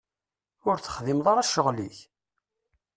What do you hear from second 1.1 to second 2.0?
ara ccɣel-ik?